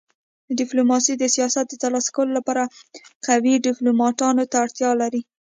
ډيپلوماسي 0.59 1.13
د 1.17 1.23
سیاست 1.35 1.65
د 1.69 1.73
تر 1.81 1.91
لاسه 1.95 2.09
کولو 2.15 2.31
لپاره 2.39 2.63
قوي 3.27 3.53
ډيپلوماتانو 3.67 4.43
ته 4.51 4.55
اړتیا 4.65 4.91
لري. 5.01 5.21